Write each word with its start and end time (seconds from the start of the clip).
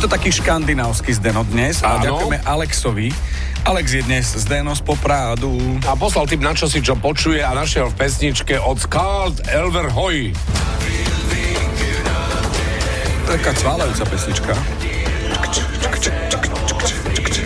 to 0.00 0.08
taký 0.08 0.32
škandinávsky 0.32 1.12
Zdeno 1.12 1.44
dnes 1.44 1.84
a 1.84 2.00
Áno. 2.00 2.04
ďakujeme 2.08 2.38
Alexovi. 2.48 3.12
Alex 3.68 3.86
je 3.92 4.02
dnes 4.02 4.24
Zdeno 4.24 4.72
z 4.72 4.80
Poprádu. 4.80 5.52
A 5.84 5.92
poslal 5.98 6.24
tip 6.24 6.40
na 6.40 6.56
čo 6.56 6.64
si, 6.64 6.80
čo 6.80 6.96
počuje 6.96 7.44
a 7.44 7.52
našiel 7.52 7.92
v 7.92 8.00
pesničke 8.00 8.56
od 8.56 8.80
Skald 8.80 9.44
Elver 9.52 9.92
Hoy. 9.92 10.32
Taká 13.28 13.52
cválajúca 13.52 14.04
pesnička. 14.08 14.54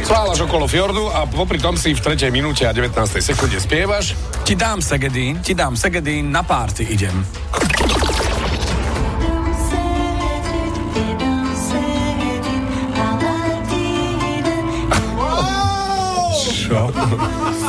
Sválaš 0.06 0.38
okolo 0.46 0.70
fjordu 0.70 1.10
a 1.10 1.26
popri 1.26 1.58
tom 1.58 1.74
si 1.74 1.90
v 1.90 1.98
3. 1.98 2.30
minúte 2.30 2.62
a 2.62 2.70
19. 2.70 2.94
sekunde 3.18 3.58
spievaš. 3.58 4.14
Ti 4.46 4.54
dám 4.54 4.78
Segedín, 4.78 5.42
ti 5.42 5.50
dám 5.50 5.74
Segedín, 5.74 6.30
na 6.30 6.46
párty 6.46 6.86
idem. 6.86 7.26
Čo? 16.76 16.92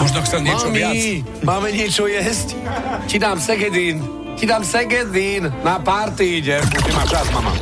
Možno 0.04 0.20
chcel 0.28 0.40
niečo 0.44 0.68
Mami, 0.68 0.76
viac. 0.76 1.00
máme 1.48 1.68
niečo 1.72 2.12
jesť? 2.12 2.60
Ti 3.08 3.16
dám 3.16 3.40
segedín. 3.40 4.04
Ti 4.36 4.44
dám 4.44 4.68
segedín. 4.68 5.48
Na 5.64 5.80
party 5.80 6.44
idem. 6.44 6.60
Už 6.60 6.84
nemá 6.92 7.04
čas, 7.08 7.24
mama. 7.32 7.56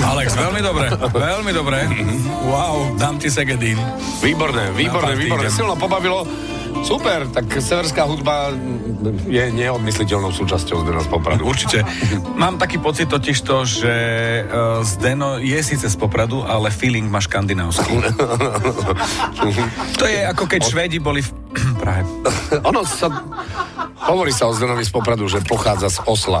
Alex, 0.00 0.28
veľmi 0.36 0.60
dobre, 0.60 0.86
veľmi 1.08 1.52
dobre. 1.56 1.78
Wow, 2.44 3.00
dám 3.00 3.16
ti 3.16 3.32
Segedín. 3.32 3.80
Výborné, 4.20 4.76
výborné, 4.76 5.16
výborné. 5.16 5.48
Silno 5.48 5.78
pobavilo. 5.80 6.28
Super, 6.80 7.28
tak 7.28 7.46
severská 7.60 8.08
hudba 8.08 8.50
je 9.28 9.44
neodmysliteľnou 9.52 10.32
súčasťou 10.32 10.82
z 10.82 10.84
nás 10.90 11.06
Popradu. 11.06 11.46
Určite. 11.46 11.84
Mám 12.36 12.56
taký 12.56 12.80
pocit 12.80 13.06
totiž 13.06 13.36
to, 13.44 13.64
že 13.68 13.94
uh, 14.44 14.80
Zdeno 14.84 15.38
je 15.40 15.60
síce 15.60 15.86
z 15.86 15.96
Popradu, 15.96 16.42
ale 16.42 16.72
feeling 16.72 17.06
má 17.06 17.20
škandinávsky. 17.20 18.00
to 20.00 20.04
je 20.08 20.20
ako 20.24 20.44
keď 20.48 20.60
Švédi 20.64 20.98
boli 20.98 21.20
v 21.20 21.30
Prahe. 21.80 22.02
Ono 22.64 22.82
sa... 22.86 23.08
Hovorí 24.00 24.32
sa 24.32 24.48
o 24.48 24.52
Zdenovi 24.56 24.82
z 24.82 24.92
Popradu, 24.96 25.28
že 25.28 25.44
pochádza 25.44 25.92
z 25.92 25.98
Osla. 26.08 26.40